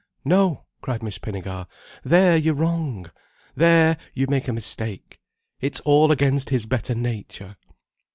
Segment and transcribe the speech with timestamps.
[0.25, 1.67] "No," cried Miss Pinnegar.
[2.03, 3.11] "There you're wrong!
[3.53, 5.19] There you make a mistake.
[5.59, 7.55] It's all against his better nature."